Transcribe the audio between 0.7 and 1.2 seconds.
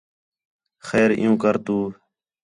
خیر